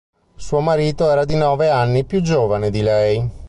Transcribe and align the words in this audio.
Suo 0.35 0.61
marito 0.61 1.11
era 1.11 1.25
di 1.25 1.35
nove 1.35 1.69
anni 1.69 2.03
più 2.05 2.21
giovane 2.21 2.71
di 2.71 2.81
lei. 2.81 3.29